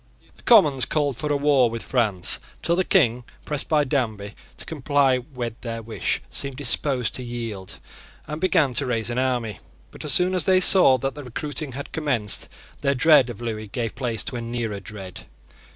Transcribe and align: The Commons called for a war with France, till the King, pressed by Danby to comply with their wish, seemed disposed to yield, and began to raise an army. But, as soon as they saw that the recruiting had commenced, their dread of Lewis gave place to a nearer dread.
The 0.35 0.41
Commons 0.41 0.85
called 0.85 1.15
for 1.15 1.31
a 1.31 1.37
war 1.37 1.69
with 1.69 1.83
France, 1.83 2.39
till 2.63 2.75
the 2.75 2.83
King, 2.83 3.23
pressed 3.45 3.69
by 3.69 3.83
Danby 3.83 4.33
to 4.57 4.65
comply 4.65 5.19
with 5.19 5.61
their 5.61 5.83
wish, 5.83 6.23
seemed 6.31 6.55
disposed 6.57 7.13
to 7.13 7.23
yield, 7.23 7.77
and 8.25 8.41
began 8.41 8.73
to 8.73 8.87
raise 8.87 9.11
an 9.11 9.19
army. 9.19 9.59
But, 9.91 10.03
as 10.03 10.11
soon 10.11 10.33
as 10.33 10.45
they 10.45 10.59
saw 10.59 10.97
that 10.97 11.13
the 11.13 11.23
recruiting 11.23 11.73
had 11.73 11.91
commenced, 11.91 12.49
their 12.81 12.95
dread 12.95 13.29
of 13.29 13.41
Lewis 13.41 13.69
gave 13.71 13.93
place 13.93 14.23
to 14.23 14.37
a 14.37 14.41
nearer 14.41 14.79
dread. 14.79 15.27